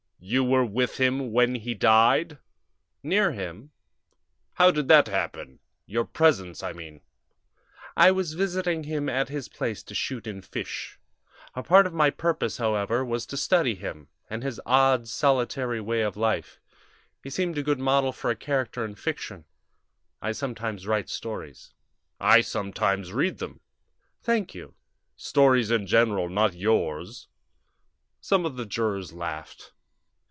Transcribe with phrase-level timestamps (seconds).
[0.23, 2.37] "You were with him when he died?"
[3.01, 3.71] "Near him."
[4.53, 7.01] "How did that happen your presence, I mean?"
[7.97, 10.99] "I was visiting him at this place to shoot and fish.
[11.55, 16.01] A part of my purpose, however, was to study him, and his odd, solitary way
[16.01, 16.59] of life.
[17.23, 19.45] He seemed a good model for a character in fiction.
[20.21, 21.73] I sometimes write stories."
[22.19, 23.59] "I sometimes read them."
[24.21, 24.75] "Thank you."
[25.17, 27.27] "Stories in general not yours."
[28.21, 29.71] Some of the jurors laughed.